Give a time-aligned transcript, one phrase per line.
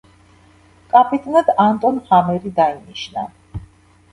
[0.93, 3.29] კაპიტნად ანტონ ჰამერი დაინიშნა.